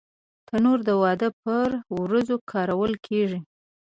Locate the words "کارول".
2.51-2.93